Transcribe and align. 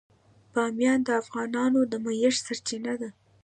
بامیان 0.53 0.99
د 1.07 1.09
افغانانو 1.21 1.79
د 1.91 1.93
معیشت 2.05 2.39
سرچینه 2.47 2.93
ده. 3.01 3.09